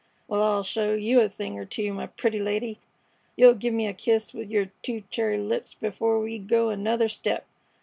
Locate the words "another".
6.71-7.07